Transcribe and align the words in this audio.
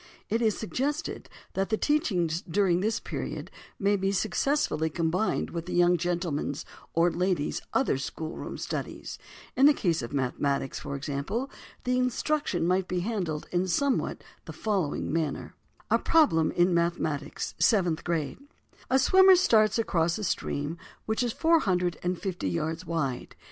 It 0.29 0.41
is 0.41 0.57
suggested 0.57 1.29
that 1.53 1.69
the 1.69 1.77
teachings 1.77 2.41
during 2.41 2.79
this 2.79 2.99
period 2.99 3.51
may 3.77 3.95
be 3.95 4.11
successfully 4.11 4.89
combined 4.89 5.51
with 5.51 5.67
the 5.67 5.75
young 5.75 5.95
gentleman's 5.95 6.65
or 6.95 7.11
lady's 7.11 7.61
other 7.71 7.99
schoolroom 7.99 8.57
studies; 8.57 9.19
in 9.55 9.67
the 9.67 9.75
case 9.75 10.01
of 10.01 10.11
mathematics, 10.11 10.79
for 10.79 10.95
example, 10.95 11.51
the 11.83 11.99
instruction 11.99 12.65
might 12.65 12.87
be 12.87 13.01
handled 13.01 13.47
in 13.51 13.67
somewhat 13.67 14.23
the 14.45 14.53
following 14.53 15.13
manner: 15.13 15.53
A 15.91 15.99
Problem 15.99 16.49
in 16.49 16.73
Mathematics 16.73 17.53
(7th 17.59 18.03
grade) 18.03 18.39
_A 18.89 18.99
swimmer 18.99 19.35
starts 19.35 19.77
across 19.77 20.17
a 20.17 20.23
stream 20.23 20.79
which 21.05 21.21
is 21.21 21.31
450 21.31 22.49
yards 22.49 22.87
wide. 22.87 23.35